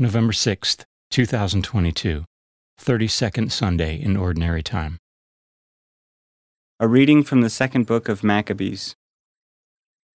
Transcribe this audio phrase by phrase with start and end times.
[0.00, 2.24] November 6th, 2022,
[2.80, 4.96] 32nd Sunday in Ordinary Time.
[6.78, 8.94] A reading from the second book of Maccabees.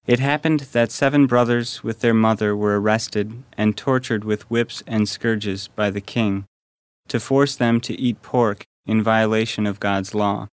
[0.07, 5.09] It happened that seven brothers with their mother were arrested and tortured with whips and
[5.09, 6.45] scourges by the king
[7.09, 10.47] to force them to eat pork in violation of God's law.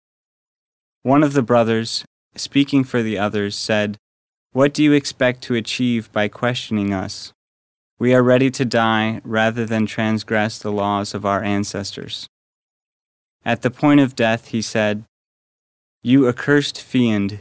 [1.02, 2.04] One of the brothers,
[2.36, 3.96] speaking for the others, said,
[4.52, 7.32] What do you expect to achieve by questioning us?
[7.98, 12.28] We are ready to die rather than transgress the laws of our ancestors.
[13.42, 15.04] At the point of death, he said,
[16.02, 17.40] You accursed fiend,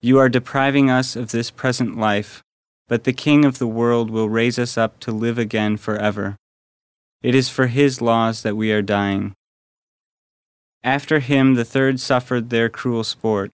[0.00, 2.40] you are depriving us of this present life,
[2.86, 6.36] but the King of the world will raise us up to live again forever.
[7.20, 9.34] It is for his laws that we are dying.
[10.84, 13.50] After him, the third suffered their cruel sport.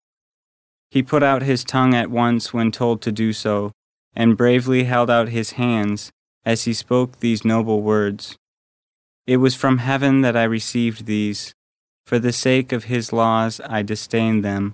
[0.91, 3.73] He put out his tongue at once when told to do so,
[4.15, 6.13] and bravely held out his hands
[6.47, 8.37] as he spoke these noble words.
[9.27, 11.53] It was from heaven that I received these.
[12.07, 14.73] For the sake of his laws I disdained them.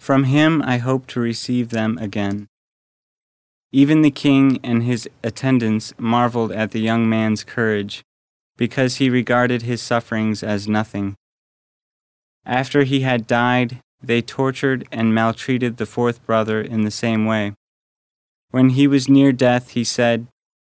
[0.00, 2.48] From him I hope to receive them again.
[3.70, 8.02] Even the king and his attendants marveled at the young man's courage,
[8.56, 11.14] because he regarded his sufferings as nothing.
[12.44, 17.52] After he had died, they tortured and maltreated the fourth brother in the same way.
[18.50, 20.26] When he was near death, he said,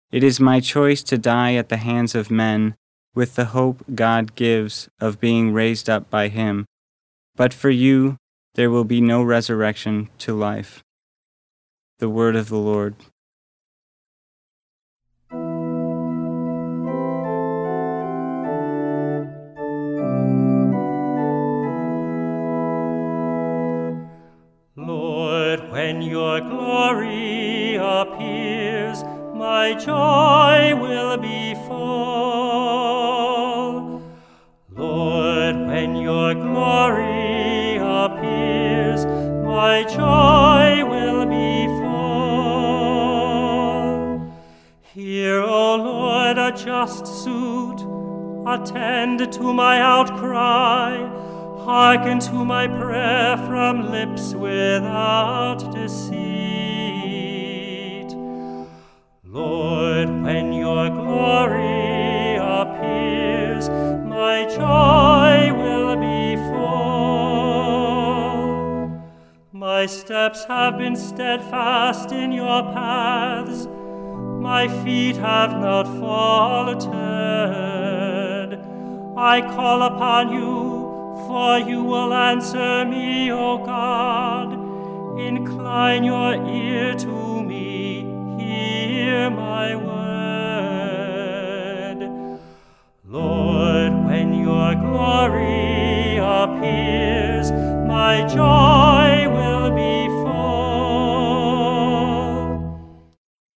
[0.09, 2.75] it is my choice to die at the hands of men,
[3.13, 6.65] with the hope God gives of being raised up by Him.
[7.35, 8.17] But for you,
[8.55, 10.83] there will be no resurrection to life.
[11.99, 12.95] The Word of the Lord.
[24.77, 29.03] Lord, when your glory appears,
[29.37, 31.77] my joy will be full.
[34.71, 39.05] Lord, when your glory appears,
[39.45, 42.17] my joy will be full.
[44.81, 47.81] Hear, O Lord, a just suit,
[48.47, 50.97] attend to my outcry,
[51.63, 56.76] hearken to my prayer from lips without deceit.
[59.37, 66.87] Lord, when your glory appears, my joy will be full.
[69.51, 73.67] My steps have been steadfast in your paths,
[74.41, 76.87] my feet have not faltered.
[79.15, 80.87] I call upon you,
[81.27, 84.53] for you will answer me, O God.
[85.19, 87.36] Incline your ear to
[89.29, 89.97] my word.
[93.05, 100.47] Lord, when your glory appears, my joy will be full.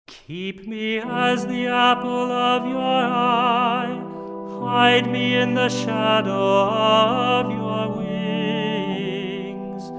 [0.06, 4.02] Keep me as the apple of your eye,
[4.60, 9.90] hide me in the shadow of your wings.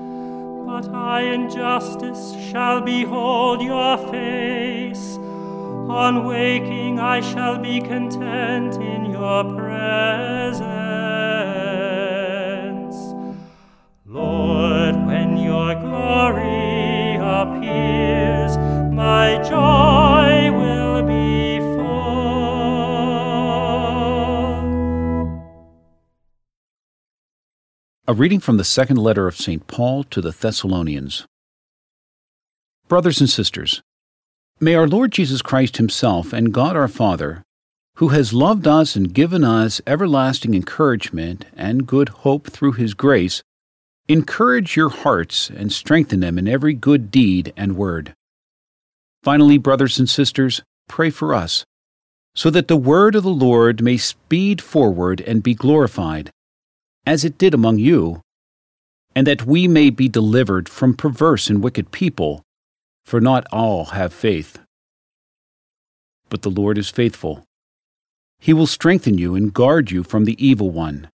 [0.68, 5.18] But I in justice shall behold your face.
[5.90, 10.70] On waking, I shall be content in your presence.
[14.06, 18.56] Lord, when your glory appears,
[18.94, 22.10] my joy will be full.
[28.08, 29.66] A reading from the second letter of St.
[29.66, 31.26] Paul to the Thessalonians.
[32.88, 33.82] Brothers and sisters,
[34.62, 37.44] may our Lord Jesus Christ Himself and God our Father,
[37.96, 43.42] who has loved us and given us everlasting encouragement and good hope through His grace,
[44.10, 48.14] encourage your hearts and strengthen them in every good deed and word.
[49.24, 51.64] Finally, brothers and sisters, pray for us,
[52.36, 56.32] so that the word of the Lord may speed forward and be glorified,
[57.06, 58.22] as it did among you,
[59.16, 62.44] and that we may be delivered from perverse and wicked people
[63.10, 64.60] for not all have faith.
[66.30, 67.44] But the Lord is faithful.
[68.38, 71.10] He will strengthen you and guard you from the evil one.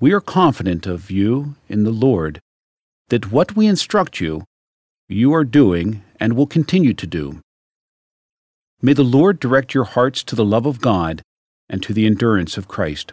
[0.00, 2.40] We are confident of you in the Lord
[3.10, 4.44] that what we instruct you,
[5.10, 7.42] you are doing and will continue to do.
[8.80, 11.20] May the Lord direct your hearts to the love of God
[11.68, 13.12] and to the endurance of Christ.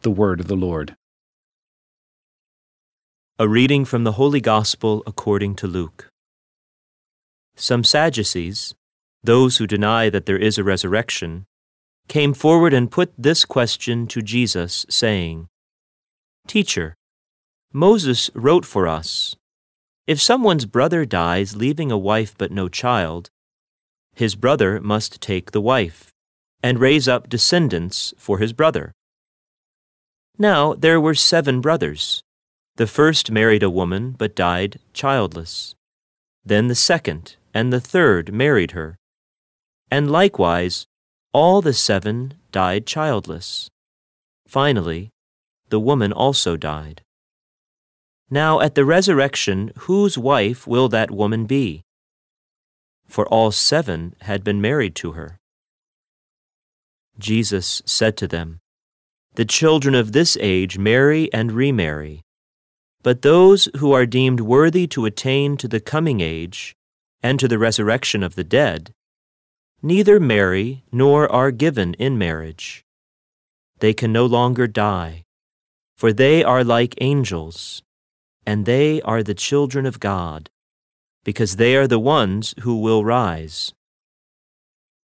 [0.00, 0.96] The Word of the Lord.
[3.38, 6.10] A reading from the Holy Gospel according to Luke.
[7.56, 8.74] Some Sadducees,
[9.24, 11.46] those who deny that there is a resurrection,
[12.08, 15.48] came forward and put this question to Jesus, saying,
[16.46, 16.94] Teacher,
[17.72, 19.34] Moses wrote for us
[20.06, 23.30] If someone's brother dies leaving a wife but no child,
[24.14, 26.10] his brother must take the wife
[26.62, 28.92] and raise up descendants for his brother.
[30.36, 32.22] Now there were seven brothers.
[32.76, 35.74] The first married a woman but died childless.
[36.44, 38.96] Then the second and the third married her.
[39.90, 40.86] And likewise,
[41.32, 43.68] all the seven died childless.
[44.48, 45.10] Finally,
[45.68, 47.02] the woman also died.
[48.30, 51.82] Now at the resurrection, whose wife will that woman be?
[53.06, 55.38] For all seven had been married to her.
[57.18, 58.60] Jesus said to them,
[59.34, 62.22] The children of this age marry and remarry,
[63.02, 66.76] but those who are deemed worthy to attain to the coming age
[67.22, 68.94] and to the resurrection of the dead,
[69.82, 72.84] neither marry nor are given in marriage.
[73.80, 75.24] They can no longer die,
[75.96, 77.82] for they are like angels,
[78.46, 80.50] and they are the children of God,
[81.24, 83.72] because they are the ones who will rise.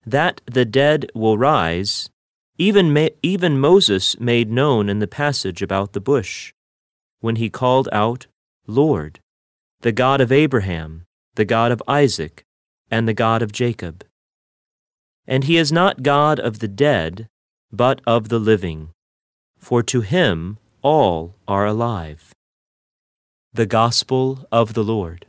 [0.07, 2.09] That the dead will rise,
[2.57, 6.53] even, even Moses made known in the passage about the bush,
[7.21, 8.27] when he called out,
[8.67, 9.21] Lord,
[9.81, 11.05] the God of Abraham,
[11.35, 12.45] the God of Isaac,
[12.91, 14.05] and the God of Jacob.
[15.27, 17.29] And he is not God of the dead,
[17.71, 18.91] but of the living,
[19.59, 22.35] for to him all are alive.
[23.53, 25.27] The Gospel of the Lord.